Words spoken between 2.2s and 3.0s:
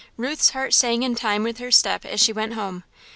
went home.